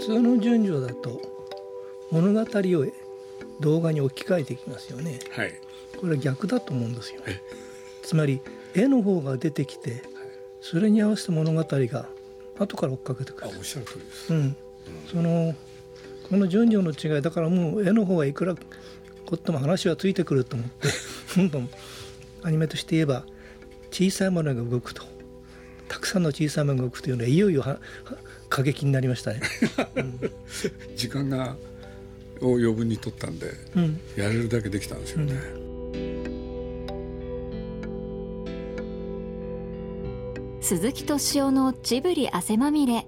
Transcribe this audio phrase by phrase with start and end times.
[0.00, 1.20] 通の順序だと
[2.10, 2.86] 物語を
[3.60, 5.20] 動画に置き換えていきますよね。
[5.30, 5.52] はい。
[5.98, 7.40] これは逆だと思うんですよえ。
[8.02, 8.40] つまり
[8.74, 10.02] 絵の方が出てきて
[10.60, 12.08] それに合わせて物語が
[12.58, 13.58] 後から追っかけてくあ、る。
[13.58, 14.34] おっしゃる通りです。
[14.34, 14.56] うん、
[15.10, 15.54] その
[16.28, 18.60] この順序の違いだからもう絵の方はいくらこ
[19.34, 20.88] っても話はついてくると思って
[21.36, 21.70] どんどん
[22.42, 23.24] アニメとして言えば
[23.90, 25.02] 小さいものが動くと
[25.88, 27.64] たくさんの小さいものが動くというのはいよいよ
[28.50, 29.40] 過激になりましたね。
[30.96, 31.56] 時間が
[32.42, 35.40] を余分に取ったんで、うんやれるだけできたんですよね。
[40.60, 43.06] 鈴木敏夫のジブリ汗まみれ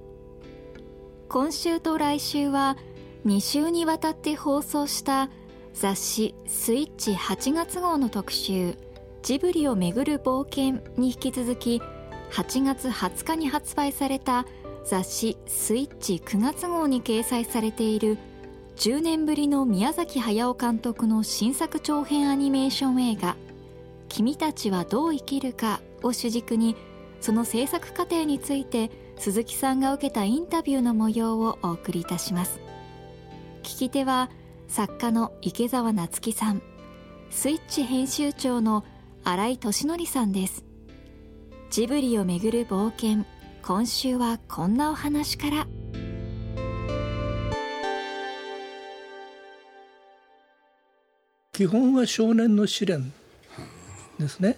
[1.28, 2.77] 今週と来週は
[3.24, 5.30] 2週にわたって放送した
[5.73, 8.77] 雑誌「スイッチ」8月号の特集
[9.23, 11.80] 「ジブリをめぐる冒険」に引き続き
[12.32, 14.46] 8月20日に発売された
[14.85, 18.19] 雑誌「スイッチ」9月号に掲載されている
[18.77, 23.37] 10年ぶりの宮崎駿監督の新作長編アニメーション映画
[24.09, 26.75] 「君たちはどう生きるか」を主軸に
[27.21, 32.59] その制作過程について鈴木さんが受けたインタビューの模様をお送りいたします。
[33.63, 34.30] 聞き手は
[34.66, 36.63] 作家の池澤夏樹さん
[37.30, 38.85] スイッチ編集長の
[39.23, 40.65] 新井俊則さんです。
[41.71, 43.25] ジブリをめぐる冒険
[43.65, 45.66] 今週はこんなお話から。
[51.52, 53.13] 基本は少年の試練
[54.19, 54.57] ですね。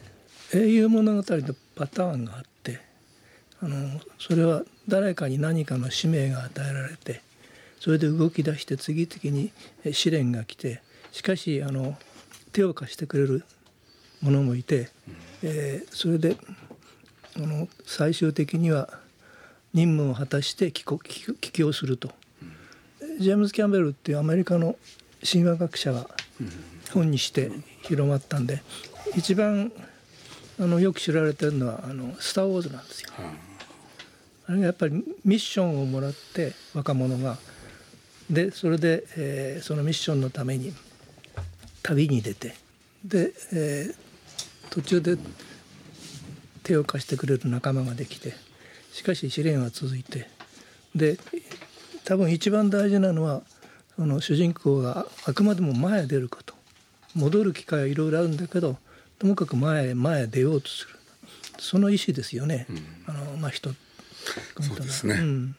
[0.55, 2.81] 英雄物語のパターンがあって
[3.61, 7.21] あのそれは誰かに何かの使命が与えられて
[7.81, 9.53] それで動き出して次々に
[9.93, 10.81] 試練が来て
[11.13, 11.99] しかしあの
[12.53, 13.45] 手を貸してくれる
[14.23, 14.89] 者もいて、
[15.43, 16.37] えーそれで
[17.37, 18.89] あの最終的には
[19.73, 22.13] 任務を果たして帰国帰帰すると。
[23.21, 24.77] ジェームズ・キャンベルっていうアメリカの
[25.31, 26.09] 神話学者が
[26.93, 27.51] 本にして
[27.83, 28.61] 広まったんで
[29.17, 29.71] 一番
[30.59, 33.11] あのよく知られてるのはあの「スター・ウォーズ」なんですよ。
[34.47, 37.39] あれがやっぱりミッションをもらって若者が
[38.29, 40.75] でそれで、えーそのミッションのために
[41.83, 42.55] 旅に出て
[43.05, 43.95] で、えー
[44.71, 45.17] 途中で
[46.65, 48.35] 手を貸してくれる仲間ができて
[48.93, 50.29] しかし試練は続いて
[50.97, 51.19] で
[52.05, 53.43] 多分一番大事なのは
[53.97, 56.55] その主人公があくまでも前へ出ること。
[57.15, 58.77] 戻る機会はいろいろあるんだけど
[59.19, 60.95] ともかく前へ前へ出ようとする。
[61.59, 62.67] その意思ですよね、
[63.07, 63.71] あのまあ人。
[64.61, 65.15] そうですね。
[65.15, 65.57] ん。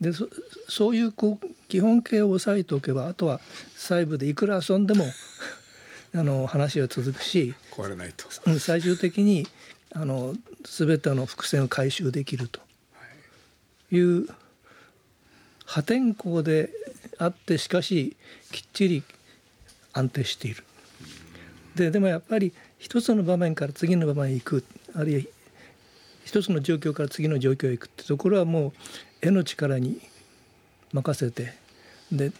[0.00, 0.28] でそ
[0.68, 3.40] そういうこう基本形を押さえておけばあとは
[3.76, 5.06] 細部でいくら遊んでも
[6.14, 8.26] あの話は続くし、壊れないと。
[8.46, 9.46] うん最終的に
[9.92, 12.60] あの全ての伏線を回収できると
[13.90, 14.28] いう
[15.64, 16.70] 破天荒で
[17.18, 18.16] あってしかし
[18.52, 19.02] きっちり
[19.92, 20.64] 安定している。
[21.74, 24.64] ででもやっぱり一つの場面から次の場面へ行く
[24.94, 25.22] あるいは
[26.24, 28.72] 一つの状況から次の状況へ行くってところはもう
[29.20, 30.00] 絵の力に
[30.92, 31.54] 任せて
[32.12, 32.30] で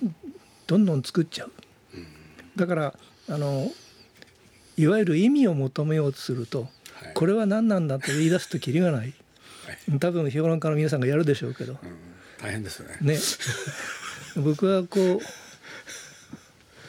[0.67, 1.53] どんどん作っちゃう。
[2.57, 2.95] だから
[3.29, 3.71] あの
[4.77, 6.71] いわゆる意味を求めようとすると、はい
[7.13, 9.13] これは何なんだと言い出すときりがない
[10.01, 11.79] 多分評論家の皆さんがやるでしょうけど、うん
[12.41, 12.97] 大変ですよね。
[13.01, 13.19] ね
[14.37, 15.21] 僕はこう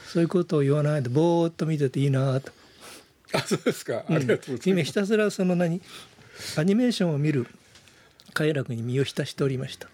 [0.07, 2.51] そういうことを言わないでぼーっと見てていいなと。
[3.33, 4.03] あ、そうですか。
[4.07, 4.69] ありがとうございます。
[4.69, 5.81] 今ひたすらその何
[6.57, 7.47] アニメーションを見る
[8.33, 9.87] 快楽に身を浸しておりました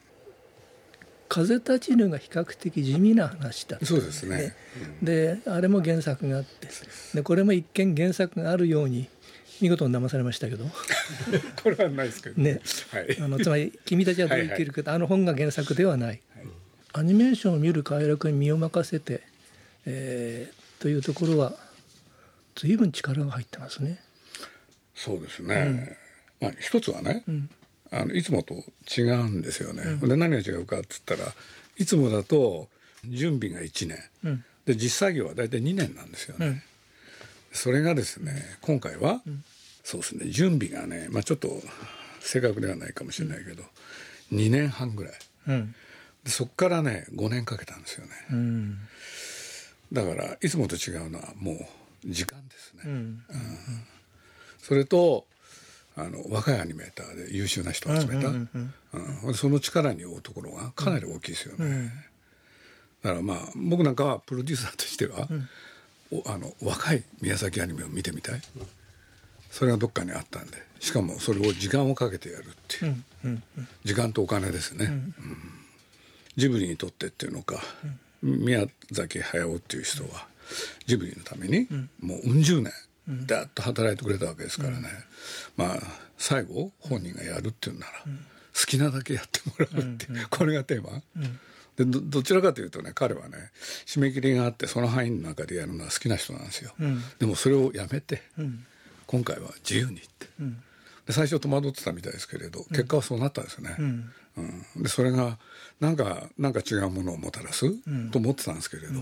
[1.31, 4.53] 風立ちぬが比較的地味な話だったんそうですね。
[5.02, 6.68] であれも原作があって
[7.14, 9.08] でこれも一見原作があるように
[9.62, 10.66] 見事に騙されましたけど
[11.64, 12.41] これはないですけど。
[12.41, 12.59] ね
[12.91, 13.18] はい。
[13.22, 16.20] あのつまり「君たちはどう生きるか」あの本が原作ではない、
[16.91, 19.22] アニメーションを見る快楽に身を任せて、
[19.86, 21.55] えーというところは
[22.55, 24.00] 随分力が入ってますね。
[24.96, 25.97] そうですね。
[26.41, 27.23] まあ一つはね、
[27.91, 28.55] あのいつもと
[28.97, 29.84] 違うんですよね。
[29.97, 31.34] で何が違うかっつったら
[31.78, 32.70] いつもだと
[33.05, 34.46] 準備が1年、うん。
[34.66, 36.47] で実作業は大体2年なんですよね。
[36.47, 36.61] うん。
[37.52, 39.22] それがですね今回は、
[39.84, 41.61] そうですね準備がねまあちょっと
[42.22, 43.64] 正確ではないかもしれないけど、
[44.32, 45.14] 2年半ぐらい。
[45.47, 45.76] うん。
[46.23, 48.11] でそこからね5年かけたんですよね。
[48.32, 48.78] うん。
[49.91, 51.58] だからいつもと違うのはもう
[52.05, 52.84] 時間ですね。
[52.85, 53.23] うん。
[54.59, 55.26] それと
[55.96, 58.73] あの若いアニメーターで優秀な人を集めた、うんうん
[59.26, 61.91] うんその力に負うところがかなり大きいですよね。
[63.02, 65.28] だからまあ僕なんかはプロデューサーとしては、
[66.11, 68.41] おあの若い宮崎アニメを見てみたい、
[69.49, 70.72] それがどっかにあったんで。
[70.82, 73.41] しかもそれを時間をかけてやるっていう、
[73.84, 75.14] 時間とお金ですね、うん。
[76.35, 77.61] ジブリにとってっていうのか、
[78.23, 80.28] 宮崎駿っていう人は
[80.85, 81.67] ジブリのために
[82.02, 82.72] もううん十年
[83.08, 84.88] だっと働いてくれたわけですからね、
[85.58, 85.80] まあ
[86.18, 91.02] 最後本人がやるっていうなら、好きなだけやってもらうって、これがテーマ。
[91.78, 93.38] でどどちらかというとね彼はね
[93.86, 96.74] 締め切りがあってその範囲の中でやるのは好きな人なんですよ、
[97.18, 98.22] でもそれをやめて、
[99.08, 100.28] 今回は自由にって、
[101.08, 104.84] で最初戸惑ってたみたいですけれど結果はそうなったんですよね、うん。
[104.84, 105.40] でそれが
[105.80, 107.72] なんかなんか違うものをもたらす、
[108.12, 109.00] と思ってたんですけれど、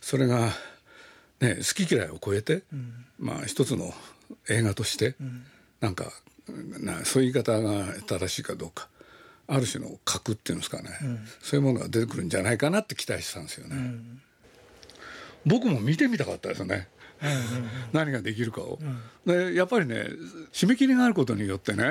[0.00, 0.50] それが、
[1.40, 2.62] ね、好き嫌いを超えて、
[3.18, 3.92] まあ一つの
[4.48, 5.14] 映画として、
[5.80, 6.12] なんか
[6.80, 8.88] なそういう言い方が正しいかどうか。
[9.48, 10.90] ある種の核っていうんですかね、
[11.40, 13.76] そういうものが出てくるんじゃないかなって期待してたんですよね、
[15.44, 16.88] 僕も見てみたかったですよね、
[17.92, 18.80] 何ができるかを、
[19.24, 20.08] でやっぱりね
[20.52, 21.84] 締め切りがあることによってね、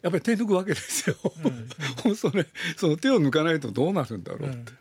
[0.00, 1.16] やっぱり手抜くわけですよ、
[2.16, 2.46] それ
[2.78, 4.72] その手を抜かないとどうなるんだろうって、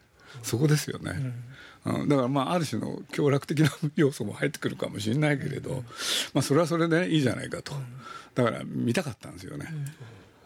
[0.41, 1.33] そこですよね、
[1.85, 5.83] うん、だからまあある種の協力的な要素も入ってくるかもしれないけれど、
[6.33, 7.73] まあ、それはそれでいいじゃないかと。
[8.35, 9.67] だから見たかったんですよね、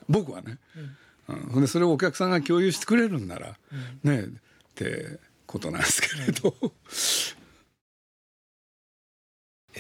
[0.09, 0.57] 僕はね、
[1.27, 3.57] うん、でそれをお客さんが共有してくれるんなら、
[4.03, 4.27] ねっ
[4.75, 6.55] てことなんですけれど。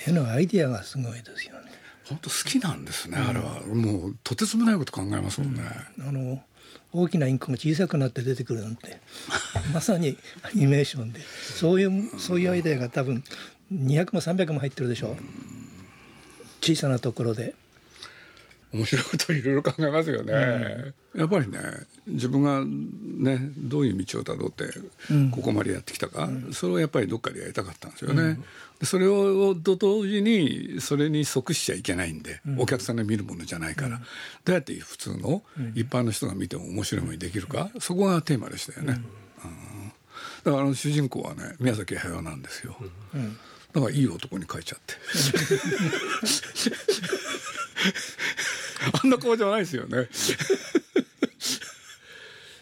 [0.07, 1.71] 絵のアイディアがすごいですよね。
[2.05, 3.61] 本当好きなんですね、あれは。
[3.61, 5.63] もうとてつもないこと考えますもんね、
[5.99, 6.43] あの
[6.93, 8.99] 大きなインクが小さくなって出てくるなんて
[9.73, 11.21] まさにアニメーションで。
[11.21, 13.23] そういうそういうアイデアが多分
[13.73, 15.17] 200も300も入ってるでしょ
[16.61, 17.55] 小さなところで。
[18.75, 21.59] 面白いこといろいろ考えますよね、やっぱりね
[22.07, 24.65] 自分がねどういう道をたどって
[25.31, 28.37] ここまでやってきたか、それをやっぱりどっかでやりたかったんですよね、
[28.79, 34.01] でそれをと同時にそれに即しちゃいけないんで、お客さんが見るものじゃないから、
[34.43, 35.41] どうやって普通の
[35.73, 39.01] 一般の人が見ても面白いものにできるか、そこがテーマでしたよね、
[39.43, 39.93] うん。
[40.43, 42.75] だからあの主人公はね宮崎駿なんですよ、
[43.73, 44.95] だからいい男に書いちゃって
[49.03, 50.07] あんな顔じゃないですよね。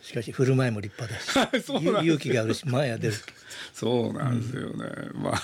[0.01, 1.69] しかし振る舞いも立派だし。
[2.06, 3.13] 勇気があるし前は出る。
[3.74, 5.42] そうなんですよね、まあ。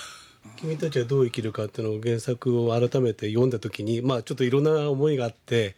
[0.56, 5.74] 君たちはどう生きるかっていうのを原作を改めて読んだ時にまあちょっといろんな思いがあって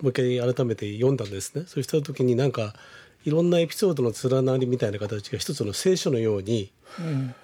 [0.00, 1.64] もう一回改めて読んだんですね。
[1.66, 2.74] そうした時になんか
[3.24, 6.70] いろんなエピソードの連なりみたいな形が一つの聖書のように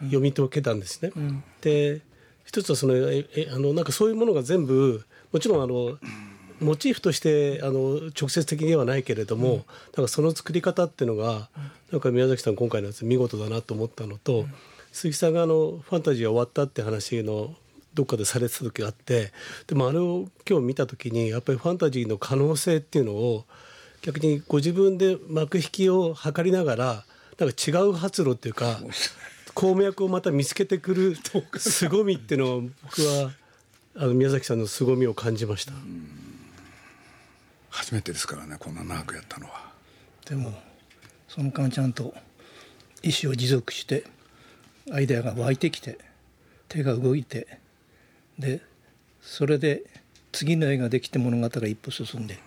[0.00, 1.12] 読み解けたんですね。
[1.60, 2.02] で
[2.44, 5.98] 一つはそのええあのなんかそういうものが全部もちろんあの
[6.62, 9.64] モチーフとしてあの直接的にはないけれども、
[9.96, 10.06] なん。
[10.06, 11.48] かその作り方っていうのが
[11.90, 14.46] なんか宮崎さん今回のやつ見事だなと思ったのと、
[14.92, 17.54] 鈴木さんがあのファンタジーが終わったって話の
[17.94, 19.32] どっかでされてた時があって
[19.66, 23.44] でもあれを今日見た時にやっぱりファンタジーの可能性っていうのを
[24.02, 27.04] 逆にご自分で幕引きを図りながら
[27.38, 28.80] なんか違う発露っていうか
[29.54, 31.16] 鉱脈をまた見つけてくる
[31.58, 33.32] 凄みっていうのを僕は
[33.96, 35.72] あの宮崎さんの凄みを感じました。
[37.72, 39.72] 初めてですからねこんな長くやったのは。
[40.26, 40.52] でも
[41.26, 42.14] その間ちゃんと
[43.02, 44.04] 意思を持続して
[44.92, 45.98] アイデアが湧いてきて
[46.68, 47.58] 手が動いて
[48.38, 48.60] で
[49.20, 49.82] それで
[50.30, 52.38] 次の絵ができて物語が一歩進んで。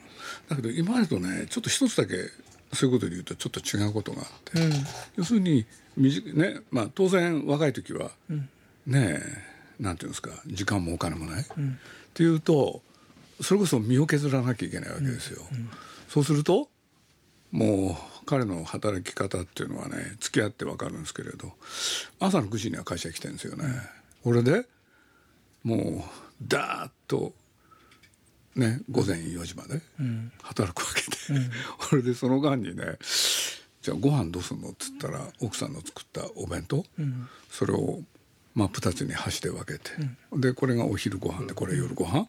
[0.47, 2.15] だけど今までとねちょっと一つだけ
[2.73, 4.59] そういうことで言うとちょっと違うことがあって、
[5.15, 5.65] 要するに
[5.97, 8.11] ねまあ当然若い時は、
[8.85, 11.45] ねえなんていうんですか時間もお金もない、っ
[12.13, 12.81] ていうと
[13.41, 15.41] それこそ身を削らなきゃいけないわけですよ、
[16.09, 16.69] そうすると
[17.51, 21.53] もう彼の働き方っていうのはね付き合って分かるんですけれど
[22.19, 23.65] 朝の9時には会社来てるんですよね、
[24.23, 24.65] これで
[25.63, 26.03] もう
[26.47, 27.33] ダーッと
[28.55, 29.81] ね午前4時まで
[30.41, 31.01] 働くわけ
[31.33, 31.39] で、
[31.77, 32.97] これでその間にね
[33.81, 34.69] じゃあご飯どうすんの？
[34.69, 36.83] っつったら奥さんの作ったお弁当、
[37.51, 37.99] それを
[38.55, 39.91] 真っ二つに箸で分けて、
[40.33, 42.27] でこれがお昼ご飯でこれ夜ご飯、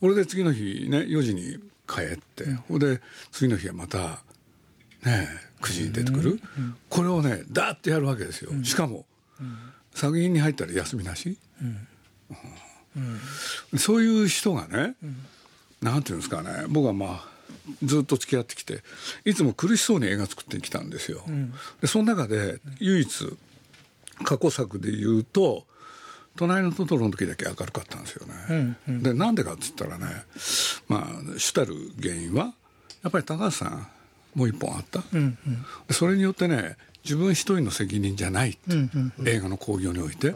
[0.00, 3.00] これで次の日ね4時に帰って、ほ、で
[3.32, 4.22] 次の日はまた
[5.04, 5.28] ね
[5.60, 6.40] 9時に出てくる、
[6.88, 9.06] これをねダーッてやるわけですよ、しかも、
[9.94, 13.78] 作品に入ったら休みなし、うん。
[13.78, 14.94] そういう人がね、
[15.80, 17.28] なんていうんですかね僕はまあ
[17.82, 18.82] ずっと付き合ってきて
[19.24, 21.24] いつも苦しそうに映画作ってきたんですよ。
[21.80, 23.36] でその中で唯一
[24.24, 25.66] 過去作で言うと
[26.36, 28.76] 「隣のトトロ」の時だけ明るかったんですよね。
[28.86, 30.06] でなんでかっつったらね
[30.88, 32.54] まあ主たる原因は
[33.02, 33.88] やっぱり高橋さん
[34.34, 35.00] もう一本あった、
[35.88, 38.60] でそれによってね自分一人の責任じゃないって、
[39.24, 40.34] 映画の興行において。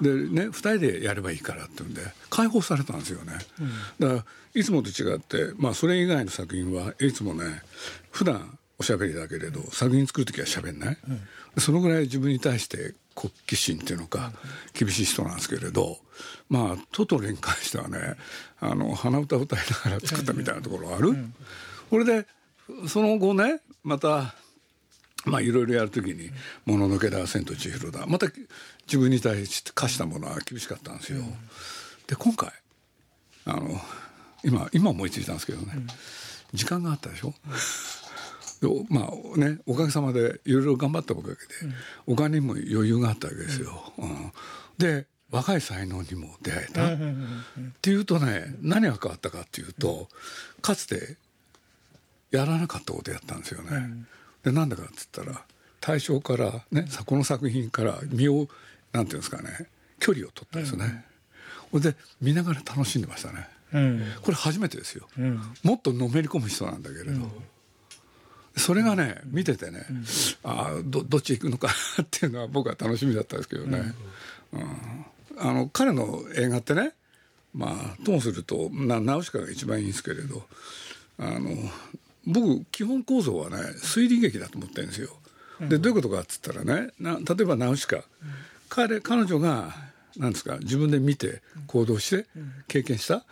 [0.00, 3.34] でね、2人でやればいいからっていうんで解放されたんですよね、
[4.00, 7.62] だからいつもと違って、まあ、それ以外の作品はいつもね
[8.10, 10.98] 普段おしゃべりだけれど作品作る時はしゃべんない、
[11.58, 14.32] そのぐらい自分に対して好奇心っていうのか
[14.72, 15.98] 厳しい人なんですけれど
[16.48, 18.16] まあトトロに関してはね
[18.60, 21.14] あの鼻歌歌いながら作ったみたいなところがある、
[21.90, 22.26] これで
[22.88, 24.34] その後ねまた
[25.24, 26.30] まあいろいろやるときに
[26.64, 28.26] 「もののけだ千と千尋だ」また
[28.86, 31.22] 自分に対して課したものは厳しかったんですよ。
[32.06, 32.52] で今回
[33.44, 33.80] あの
[34.44, 35.72] 今今思いついたんですけどね、
[36.52, 37.34] 時間があったでしょ？
[38.62, 41.40] でまあねおかげさまでいろいろ頑張ったおかげで、
[42.06, 43.92] お金にも余裕があったわけですよ。
[43.98, 44.32] うん
[44.78, 46.92] で若い才能にも出会えた。
[46.92, 46.96] っ
[47.80, 50.08] ていうとね何が変わったかっていうと
[50.60, 51.16] かつて
[52.30, 54.06] やらなかったことやったんですよね。
[54.44, 55.42] でなんだかっつったら
[55.80, 58.46] 対象からねこの作品から身を
[58.92, 59.66] なんていうんですかね
[59.98, 61.04] 距離を取ったんですよね。
[61.72, 63.48] ほ、んで見ながら楽しんでましたね。
[63.72, 65.08] うんこれ初めてですよ。
[65.18, 67.26] うんもっとのめり込む人なんだけれど、
[68.56, 69.86] それがね見ててね、
[70.44, 71.68] ああどどっち行くのか
[71.98, 73.94] なっていうのは僕は楽しみだったんですけどね、
[74.52, 75.06] うん。
[75.38, 76.92] あの彼の映画ってね
[77.54, 80.42] まあともするとなナウシカが一番いいんですけれど
[81.18, 81.50] あの
[82.26, 85.08] 僕基本構造はね推理劇だと思ってるんですよ。
[85.60, 88.02] でどういうことかっつったらねな例えばナウシカ、
[88.68, 89.74] 彼彼女が
[90.16, 92.26] なんですか自分で見て行動して
[92.68, 93.24] 経験した、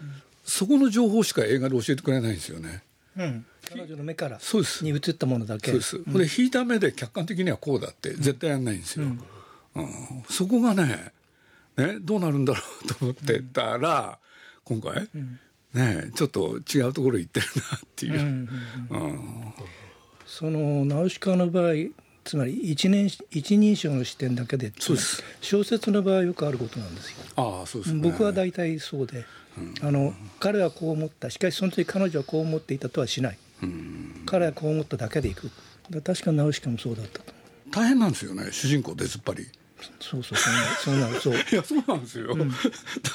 [0.45, 2.83] そこの情報しか映画で教えてくれないんですよね。
[3.21, 3.47] うん。
[3.69, 4.85] 彼女の目からそうです。
[4.85, 5.71] に映ったものだけ。
[5.71, 5.81] そう
[6.15, 6.37] です。
[6.37, 9.07] で引いた目で客観的にはこうだって絶対やんないんですよ。
[9.07, 9.21] うん。
[10.29, 11.13] そこがね
[11.77, 14.19] ねどうなるんだろうと思ってたら、
[14.65, 15.09] 今回、
[15.75, 18.21] ねちょっと違うところ行ってるなっていう。
[18.21, 18.49] うん。
[20.27, 21.75] そのナウシカの場合
[22.31, 27.17] つまり一年一人称の視点だけでそうです小説の場合よくあることなんですよ。
[27.35, 28.01] ああそうですね。
[28.09, 29.25] 僕は大体そうで、
[29.83, 33.39] あの彼はこう思ったしかしその時彼女はこう思っていたとはしない、
[34.27, 35.51] 彼はこう思っただけでいく
[36.05, 37.33] 確かナウシカもそうだったと
[37.73, 39.49] 大変なんですよね主人公出ずっぱり。
[40.01, 42.45] そうそうそうなるそう いやそうなんですよ、だ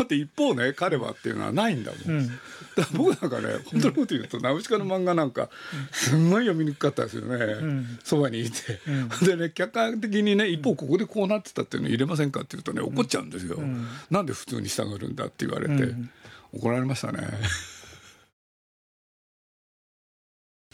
[0.03, 2.39] って一方ね彼はっていうのはないんだもん、だか
[2.77, 5.49] ら僕なんかね本当のこと言うとナウシカの漫画なんか
[5.91, 8.79] すんごい読みにくかったですよね、そばにいて、
[9.23, 13.59] でね客観的にね一方ここでこうなってたっていうの入れませんかって言うとね怒っちゃうんですよ、
[14.09, 15.93] なんで普通に従うんだって言われて、
[16.53, 17.27] 怒られましたね。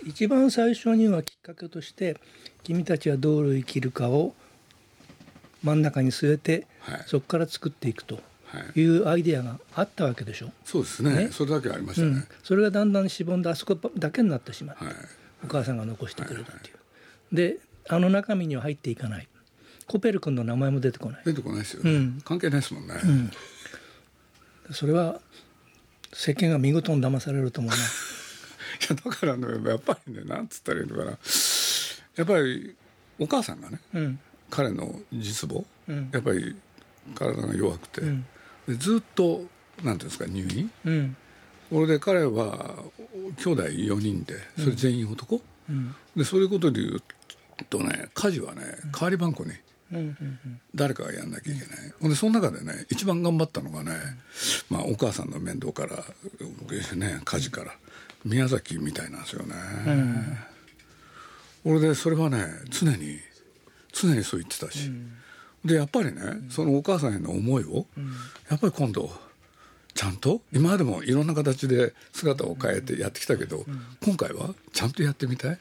[0.04, 2.18] 一番最初にはきっかけとして
[2.64, 4.34] 「君たちはどう生きるか」を
[5.64, 7.04] 真ん中に据えて、はい。
[7.06, 8.80] そこから作っていくとはい。
[8.80, 11.16] いうアイデアがあったわけでしょ、そうですね。
[11.16, 11.30] ね。
[11.32, 12.08] それだけありましたね。
[12.08, 14.94] うん、、それがだんだんしぼんであそこだけになってしまって、はい。
[15.46, 19.28] お母さんが残してくれるっていう、であの中身には入っていかない。
[19.88, 21.22] コペル君の名前も出てこない。
[21.26, 22.22] 出てこないですよね、うん。
[22.24, 22.94] 関係ないですもんね、
[24.72, 25.20] それは
[26.14, 27.78] 世間が見事に騙されると思うな。
[27.78, 27.80] い
[28.90, 31.12] やだからねやっぱりねなんつったらいいのかな。
[31.12, 32.76] やっぱり
[33.20, 34.20] お母さんがねうん
[34.52, 36.10] 彼の実母、うん。
[36.14, 36.56] やっぱり
[37.16, 38.24] 体が弱くて、ん。
[38.68, 39.42] でずっと
[39.84, 40.72] なんていうんですか入院？
[40.86, 41.18] うん。
[41.72, 42.76] これで彼は
[43.38, 45.96] 兄弟4人でそれ全員男、うん。
[46.16, 47.02] でそういうことで言う
[47.70, 49.52] とね家事はね代わり番号に
[49.92, 53.92] うんうん誰かがやんなきゃいけない、ほんでその中でね一番頑張ったのがね、
[54.70, 55.98] まあ、お母さんの面倒から、
[56.96, 57.76] ね、家事から
[58.24, 59.54] 宮崎みたいなんですよね、
[61.66, 63.20] 俺でそれはね常に
[63.92, 64.92] 常にそう言ってたし、
[65.64, 67.86] でやっぱりねそのお母さんへの思いを、
[68.50, 69.12] やっぱり今度
[69.94, 73.66] ちゃんと今までもいろんな形で姿を変えてやってきたけど、
[74.04, 75.60] 今回はちゃんとやってみたい、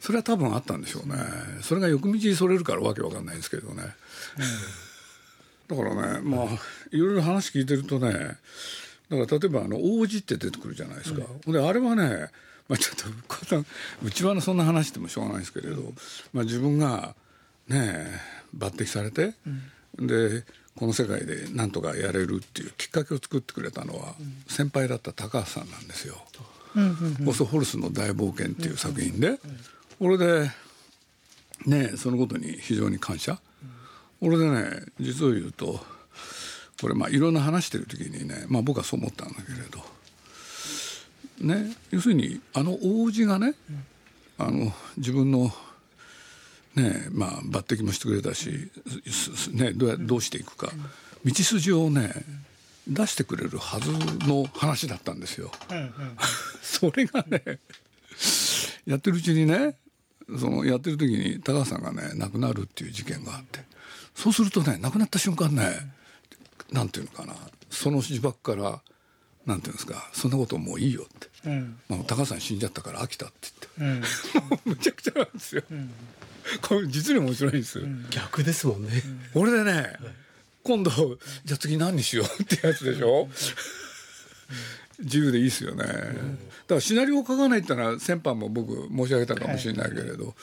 [0.00, 1.16] それは多分あったんでしょうね。
[1.62, 3.82] それが横道にそれるからわけわかんないんですけどね、
[5.68, 6.46] だからねまあ
[6.90, 8.12] いろいろ話聞いてるとね
[9.10, 12.30] だから例えばあの王子って出てくるじゃないですか、ほんであれはね
[12.68, 13.64] まあ、ちょっとこんな
[14.02, 15.82] 内輪のそんな話でもしょうがないですけれど、
[16.32, 17.14] まあ、自分が
[17.68, 18.06] ね
[18.56, 19.34] 抜擢されて、
[19.98, 20.44] で
[20.76, 24.14] この世界で何とかやれるっていうきっかけを作ってくれたのは、
[24.48, 26.16] 先輩だった高橋さんなんですよ。
[27.26, 29.38] オソホルスの大冒険っていう作品で、
[29.98, 30.50] これで
[31.64, 33.38] ねそのことに非常に感謝。
[34.20, 35.80] これでね実を言うと
[36.80, 43.54] これまあいろんな話してる時にね、まあ、僕はそう思ったんだけれど、ね、要するにあの王子がね、
[44.38, 45.50] あの自分の、
[46.76, 48.70] ねまあ、抜擢もしてくれたし、
[49.52, 50.70] ね、どうやどうしていくか。
[51.24, 52.12] 道筋をね
[52.86, 53.90] 出してくれるはず
[54.28, 55.50] の話だったんですよ。
[56.62, 57.58] それがね
[58.84, 59.76] やってるうちにね
[60.38, 63.64] そのやってる時に高橋さんがね亡くなるっていう事件があって。
[64.14, 65.92] そうするとね亡くなった瞬間ね
[66.72, 67.34] なんていうのかな。
[67.70, 68.80] その自爆から
[69.46, 71.78] なんていうんですかそんなこともういいよって、うん。
[71.88, 73.48] まあ、高橋さん死んじゃったから飽きたって
[73.78, 74.10] 言って。
[74.64, 74.66] うん。
[74.72, 75.62] むちゃくちゃなんですよ、
[76.62, 79.02] これ実に面白いんです、逆ですもんね、
[79.34, 79.96] 俺でね、
[80.62, 80.90] 今度
[81.44, 83.28] じゃあ次何にしようってやつでしょ、
[84.98, 90.34] 自由でいいっすよね、だからシナリオを書かないってのは先般も僕申し上げたかもしれないけれど、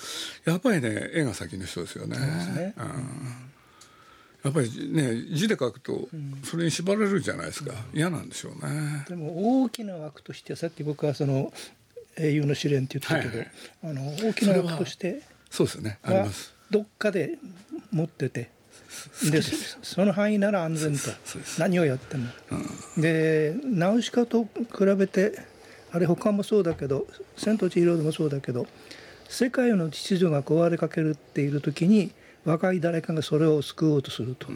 [0.45, 2.17] やっぱりね絵が先の人ですよね。
[2.17, 2.74] ね。
[2.77, 3.52] うん
[4.44, 6.10] やっぱりね字で書くと
[6.44, 9.06] それに縛られるじゃないですか、嫌なんでしょうね。
[9.08, 11.54] でも大きな枠としてさっき僕はその
[12.18, 13.52] 英雄の試練って言ったけど、はい
[13.84, 16.00] あの大きな枠としてそうですよね。
[16.04, 16.54] ありはます。
[16.70, 17.38] どっかで
[17.92, 18.50] 持ってて
[19.32, 21.10] でそその範囲なら安全と。
[21.58, 22.28] 何をやっても、
[22.98, 25.40] でナウシカと比べて
[25.92, 27.08] あれ他もそうだけど
[27.38, 28.68] 「千と千尋」でもそうだけど
[29.30, 32.12] 世界の秩序が壊れかけるっている時に
[32.46, 34.48] 若い誰かがそれを救おうとすると、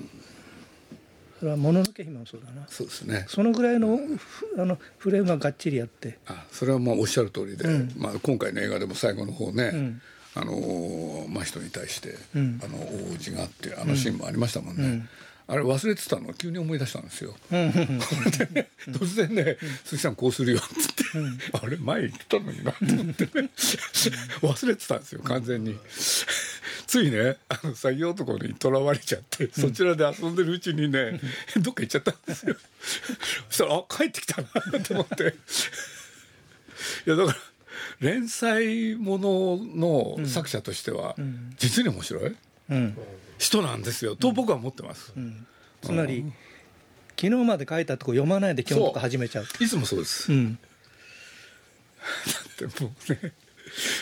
[1.40, 2.68] それは「もののけ姫」もそうだな。
[2.68, 3.26] そうですね。
[3.28, 6.18] そのぐらいのふあのフレームががっちりやって。
[6.26, 7.94] あそれはまあおっしゃる通りで、うん。
[7.98, 10.02] まあ、今回の映画でも最後の方ね、ん。
[10.36, 12.60] あのー真人に対して、ん。
[12.64, 15.08] あの大叔父があってあのシーンもありましたもんね、
[15.48, 16.30] あれ忘れてたの？
[16.30, 21.04] を急に思い出したんですよ、突然ね「鈴木さんこうするよ」っつって、
[21.54, 23.50] あれ前言ってたのになと思ってね。
[24.42, 25.76] 忘れてたんですよ完全に。
[26.88, 31.20] ついねあの作業男にとらわれちゃって、そちらで遊んでるうちにね
[31.58, 32.56] どっか行っちゃったんですよ。
[33.50, 34.48] そしたらあ帰ってきたな
[34.84, 35.36] と思って。
[37.06, 37.38] いやだから
[38.00, 41.16] 連載ものの作者としては
[41.58, 42.36] 実に面白い。
[42.70, 42.98] うん。
[43.38, 45.14] 人なんですよ、と僕は思ってます、
[45.84, 46.26] つまり
[47.20, 50.60] 昨日まで書いたとこ読まないで今日とか始めちゃういつもそうです、うん。
[52.58, 53.34] でもうね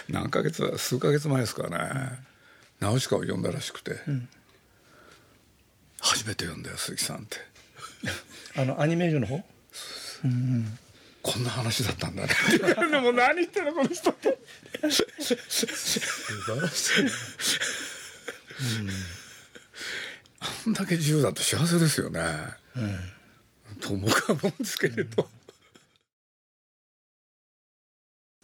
[0.07, 2.19] 何ヶ月だ数ヶ月前ですからね、
[2.79, 3.95] ナウシカを読んだらしくて、
[5.99, 7.37] 初めて読んだよ鈴木さんって。
[8.61, 9.43] あのアニメーションの方？
[11.21, 12.29] こんな話だったんだね。
[12.91, 14.37] でも何言ってんのこの人って。
[14.89, 17.05] 素晴らしい
[20.39, 22.21] あんだけ自由だと幸せですよね、
[23.81, 25.27] と僕は思うんですけれど、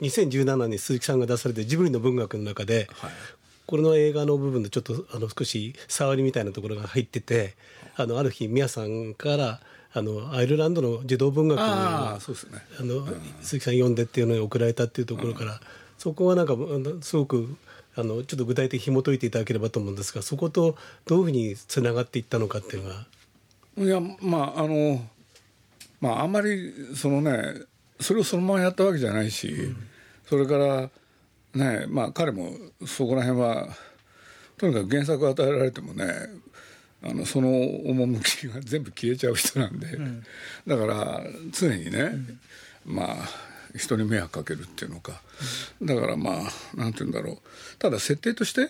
[0.02, 3.12] 2017年に鈴木さんが出されてジブリの文学の中で、はい
[3.72, 7.56] これの映画の部分でちょっとあの少し触りみたいなところが入ってて
[7.96, 9.62] あのある日宮さんから
[9.94, 12.20] あのアイルランドの児童文学をあ
[12.82, 13.08] の
[13.42, 15.62] 鈴木さん読んでっていうのに送られたっていうところから、
[15.98, 16.56] そこはなんか
[17.02, 17.56] すごく
[17.96, 23.06] あのちょっと具体的に紐解いていただければと思うんですがそことどういうふうにつながっていったのかっていうのが。
[23.78, 25.02] いやまああの
[26.02, 27.56] まああんまりそのね
[28.02, 29.74] それをそのままやったわけじゃないし、
[30.28, 30.90] それから
[31.56, 32.54] ねまあ彼も
[32.86, 33.68] そこら辺は
[34.58, 36.06] とにかく原作を与えられてもね
[37.04, 39.88] あのその趣が全部消えちゃう人なんで、
[40.68, 42.12] だから常にね、
[42.86, 43.16] まあ
[43.76, 45.20] 人に迷惑かけるっていうのか、
[45.82, 46.36] だからまあ
[46.76, 47.38] なんて言うんだろう。
[47.80, 48.70] ただ設定として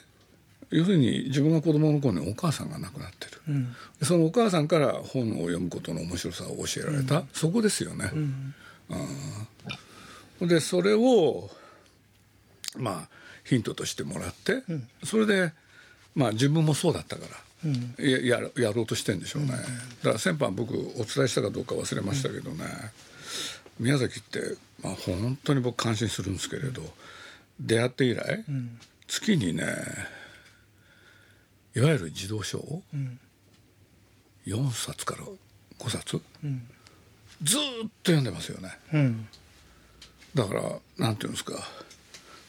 [0.69, 3.41] 要するに自分が子供の頃にお母さんが亡くなってる、
[3.99, 8.11] でそのお母さんから本を読むことの面白さを教えられた、そこですよね。
[10.39, 10.47] うん。
[10.47, 11.49] でそれを
[12.77, 13.09] まあ
[13.43, 14.63] ヒントとしてもらって、
[15.03, 15.53] それで
[16.15, 17.25] まあ自分もそうだったか
[17.97, 22.65] ら、ややろやろうとしてんでしょうね、だから先般僕お伝えしたかどうか忘れましたけどね、
[23.79, 26.81] 宮崎って、まあ、本当に僕感心するんですけれど
[27.59, 28.43] 出会って以来、
[29.07, 29.63] 月にね
[31.75, 32.83] いわゆる児童書を
[34.45, 35.23] 4冊から
[35.79, 36.21] 5冊、
[37.43, 38.69] ずーっと読んでますよね。
[38.93, 39.27] うん。
[40.35, 41.53] だからなんていうんですか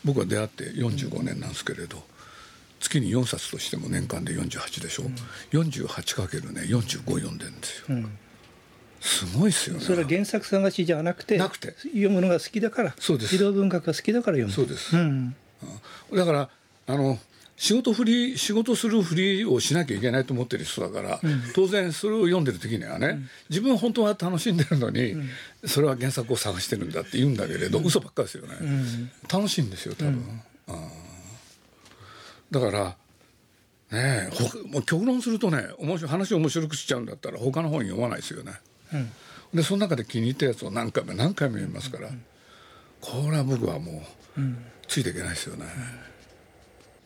[0.05, 2.03] 僕は出会って45年なんですけれど、
[2.81, 5.05] 月に4冊としても年間で48でしょ、
[5.53, 7.87] 48かけるね45読んでるんですよ、
[9.01, 9.83] すごいですよね。
[9.83, 11.75] それは原作探しじゃなくてなくて。
[11.83, 13.31] 読むのが好きだからそうです。
[13.31, 14.53] 児童文学が好きだから読む。
[14.53, 14.97] そうです。
[14.97, 15.35] ん、
[16.13, 16.49] だから
[16.87, 17.19] あの
[17.63, 21.21] 仕事振り仕事するふりをしなきゃいけないと思ってる人だから、
[21.55, 23.21] 当然それを読んでる時にはね、
[23.51, 25.15] 自分は本当は楽しんでるのに、
[25.65, 28.57] それは原作を探してるんだって言うんだけれど、嘘ばっかりですよね、
[29.33, 30.43] 楽しいんですよ多分、
[32.51, 32.97] だから
[33.97, 38.55] ねえほもう極論するとね面白い話を面白くしちゃうんだったら他の本読まないですよね、
[39.55, 42.09] でその中で気に入ったやつを何回も何回も読みますから、
[43.01, 44.05] これは僕はも
[44.37, 44.41] う、
[44.89, 45.67] ついていけないですよね、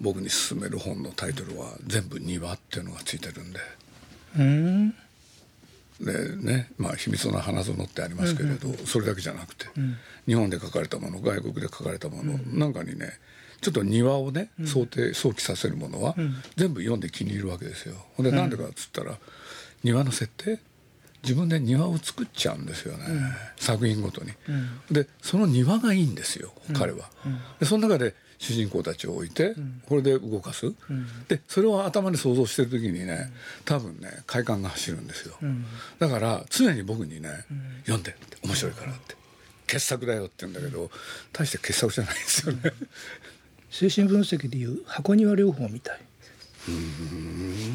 [0.01, 3.61] 僕に勧める本のタイトルは全部「庭」っていうのがついてるんで。
[4.39, 4.95] うん。
[5.99, 9.67] でねまあ「秘密の花園」ってありますけれど、それだけじゃなくて、
[10.27, 13.19] 日本で書かれたもの外国で書かれたもの、なんかにね
[13.63, 16.15] ちょっと庭をね想定想起させるものは、
[16.57, 17.95] 全部読んで気に入るわけですよ。
[18.15, 19.19] ほんでなんでかっつったら、
[19.83, 20.59] 庭の設定？
[21.23, 23.05] 自分で庭を作っちゃうんですよね、
[23.57, 24.33] 作品ごとに、
[24.91, 27.11] でその庭がいいんですよ彼は、
[27.59, 29.55] でその中で主人公たちを置いて、
[29.89, 30.75] これで動かす、
[31.29, 33.33] でそれを頭で想像してる時にね
[33.65, 35.37] 多分ね快感が走るんですよ、
[35.99, 37.31] だから常に僕にね、
[37.85, 39.17] 読んで面白いからって。
[39.67, 40.89] 傑作だよって言うんだけど
[41.33, 42.73] 大して傑作じゃないですよね。
[43.69, 46.01] 精神分析でいう箱庭療法みたい。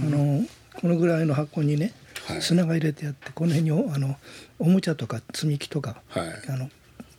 [0.06, 0.46] あの
[0.80, 1.92] このぐらいの箱にね
[2.40, 4.16] 砂が入れてあってこの辺にあの
[4.58, 6.70] おもちゃとか積み木とか、はい、あの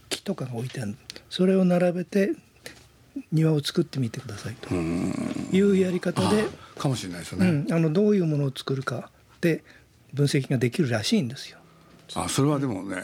[0.09, 0.97] 木とかが置いてある。
[1.29, 2.33] それを並べて
[3.31, 6.46] 庭を作ってみてくださいというやり方で
[6.79, 9.64] かもしれないですよね、うん、あのどういうものを作るかで
[10.12, 11.59] 分析ができるらしいんですよ。
[12.14, 12.96] あそれはでもね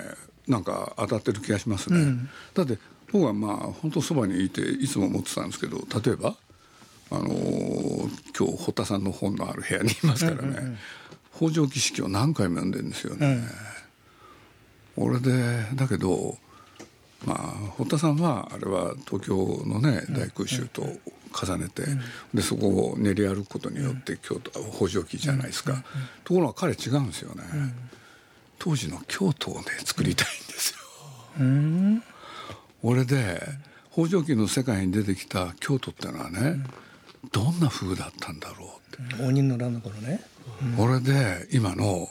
[0.46, 1.98] なんか当たってる気がしますね。
[1.98, 2.78] うん、だって
[3.12, 6.36] 僕はまあ本当そばにいていつも思ってたんですけど例えば
[7.10, 10.78] あのー、今日堀田さんの本のある部屋にいますからね、うんうんうん、
[11.34, 13.48] 北条儀式を何回も読んでるんですよね。
[14.98, 16.36] うん、俺でだけど
[17.24, 17.38] まあ
[17.76, 21.82] 堀田さんはあれは東京のね大空襲と重ねて、
[22.32, 25.84] でそこを練り歩くことによって京都北条記じゃないですか、
[26.24, 27.42] ところが彼違うんですよね、
[28.58, 30.78] 当時の京都をね作りたいんですよ。
[32.82, 33.42] 俺で
[33.92, 36.64] 北条記の世界に出てきた京都ってのはね、
[37.32, 38.78] どんな風だったんだろ
[39.10, 39.22] うって。
[39.22, 40.22] 応仁の乱の頃ね。
[40.78, 42.08] 俺で今の、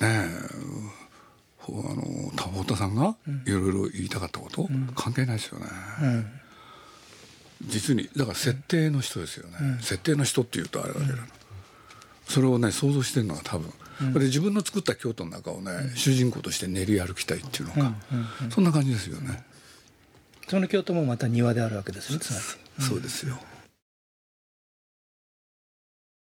[0.00, 0.26] ね
[1.68, 5.66] あの田太さんがいろいろ言いたかったこと、関係ないですよね。
[7.66, 11.18] 実にだから設定の人ですよね、設定の人っていうとあれだけど、
[12.28, 13.72] それをね想像してるのは多分、
[14.12, 17.94] で自分の作った京都の中をね、主人公として練り歩きたいっていうのか、
[18.50, 19.42] そんな感じですよね。
[20.48, 22.20] その京都もまた庭であるわけですね
[22.78, 23.38] そうですよ。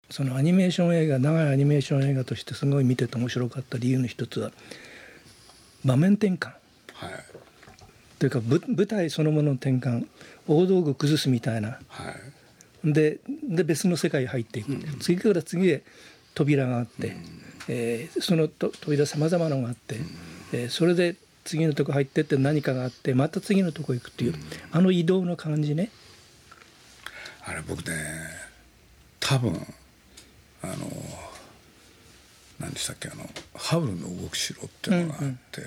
[0.10, 4.52] そのアニメーション映画長いアニメーション映画としてすごい見てて面白かった理由の一つは
[5.86, 6.52] 場面転換、
[6.94, 7.12] はい、
[8.20, 10.08] というか舞台そのものの転換
[10.48, 12.12] 大道具崩すみたいな、は
[12.84, 15.84] い、でで別の世界に入っていく、うん、次から次へ
[16.34, 17.16] 扉があって、うん、
[17.68, 20.06] えー、そのと扉さまざまなのがあって、うん、
[20.54, 24.34] えー、それで次のとこ入ってって何かがあってまた次のとこ行くっていう、
[24.70, 25.92] あの移動の感じね。
[27.46, 27.94] あれ僕ね
[29.22, 29.54] 多分
[30.62, 30.76] あの
[32.60, 35.20] 何でしたっけあのハウルの動く城っていうのがあっ
[35.52, 35.62] て、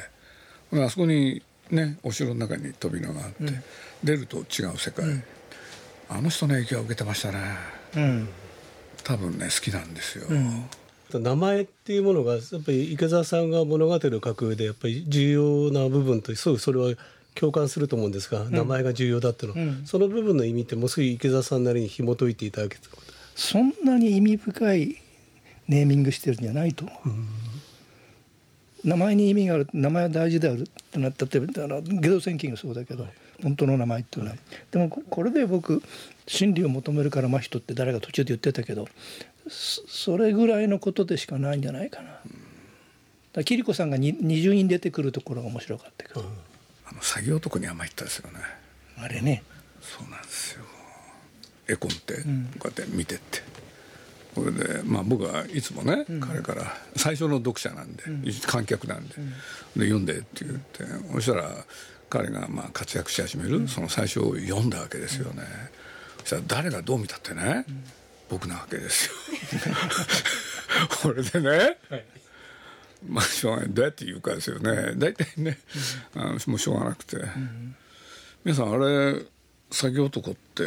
[0.72, 3.62] うんうん、あそこにねお城の中に扉があって、うん、
[4.02, 5.24] 出ると違う世界、うん、
[6.08, 7.38] あの人の影響を受けてましたね、
[7.96, 8.28] うん、
[9.04, 10.26] 多分ね好きなんですよ、
[11.18, 16.94] 名前っていうものがやっぱり池澤さんが物語を書く上でやっぱり重要な部分とすぐそれは
[17.34, 22.76] 共感すると思うんですが、名前が重要だっていうの、うん、その部分の意味ってもうすぐ池澤さんなりに紐解いていただけ
[23.36, 24.96] そんなに意味深い
[25.70, 26.94] ネーミングしてるんじゃないと思
[28.84, 28.88] う。
[28.88, 30.62] 名前に意味がある名前は大事である。
[30.62, 33.06] ってなったってあのゲド戦記がそうだけど
[33.42, 34.36] 本当の名前っていうのは、
[34.72, 35.82] でもこれで僕
[36.26, 38.88] 真理を求めるから真人って誰が途中で言ってたけど
[39.48, 42.10] それぐらいのことでしかないんじゃないかな。
[43.32, 46.26] だ桐子さんが二重に出てくるところが面白かったけど、うん、
[46.86, 48.40] あの作業男に甘いったですよね。
[48.98, 49.44] あれね。
[49.80, 50.64] そうなんですよ。
[51.68, 52.24] 絵コンテ
[52.58, 53.14] こうやって見て。
[53.14, 53.38] って、
[54.34, 59.14] これでまあ僕はいつもね、うん、彼から最初の読者なんで、うん、観客なんで,、
[59.76, 61.64] で読んでって言ってそしたら
[62.08, 65.44] 彼がまあ活躍し始める、その最初を読んだわけですよね、
[66.20, 67.64] そしたら誰がどう見たってね、
[68.28, 69.14] 僕なわけですよ。
[71.02, 71.48] これでね、
[71.88, 72.04] はい。
[73.08, 73.70] まあしょうがない。
[73.70, 74.94] どうやって言うかですよね。
[74.96, 75.58] 大体ね、
[76.14, 77.16] あのもうしょうがなくて、
[78.44, 79.22] 皆さんあれ
[79.70, 80.64] 作業男って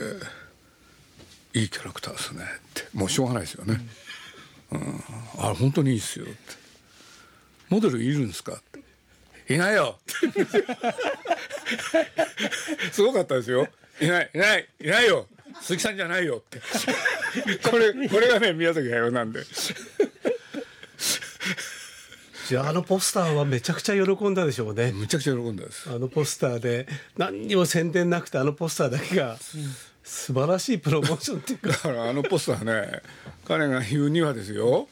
[1.54, 2.44] いいキャラクターですね。
[2.44, 2.88] って。
[2.94, 3.80] もうしょうがないですよね、
[4.72, 5.04] うん、
[5.38, 6.26] あ本当にいいですよ。
[6.26, 6.36] って。
[7.70, 8.54] モデルいるんですか？
[8.54, 9.54] って。
[9.54, 10.00] いないよ。
[12.92, 13.68] すごかったですよ。
[14.02, 14.32] いない。
[14.34, 14.68] いない。
[14.82, 15.28] いないよ。
[15.62, 16.38] 鈴木さんじゃないよ。
[16.38, 16.60] って。
[17.70, 19.42] これこれがね宮崎駿なんで。
[22.48, 24.92] じゃああのポスターはめちゃくちゃ喜んだでしょうね。
[24.92, 25.90] めちゃくちゃ喜んだです。
[25.90, 26.88] あのポスターで。
[27.18, 29.38] 何にも宣伝なくてあのポスターだけが、
[30.04, 31.70] 素晴らしいプロモーションっていうか。
[31.70, 33.02] だからあのポスターね
[33.46, 34.88] 彼が言うにはですよ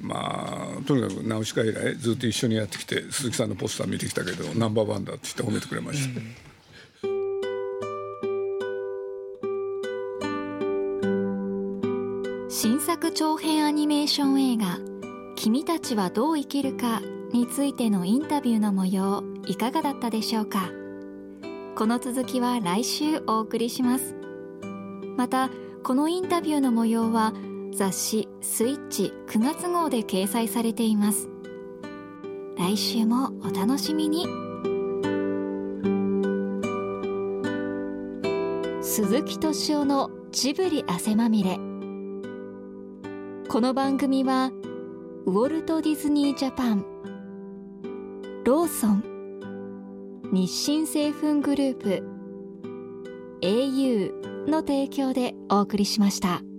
[0.00, 6.34] まあとにかくナウシカ以来ずっと一緒にやってきて鈴木さんのポスター見てきたけどナンバーワンだって言って褒めてくれました、うん
[12.48, 14.78] 新作長編アニメーション映画
[15.36, 17.02] 「君たちはどう生きるか」
[17.34, 20.70] についてのインタビューの模様いかがだったでしょうか。
[21.76, 24.14] この続きは来週お送りします
[25.16, 25.50] また
[25.82, 27.32] このインタビューの模様は
[27.72, 31.28] 雑誌「スイッチ」9月号で掲載されています。
[32.56, 34.26] 来週もお楽しみに。
[38.80, 41.58] 鈴木敏夫のジブリ汗まみれ。
[43.48, 44.50] この番組は
[45.26, 46.84] ウォルト・ディズニー・ジャパン
[48.44, 49.04] ローソン
[50.32, 52.02] 日清製粉グループ
[53.40, 56.53] au の提供でお送りしました。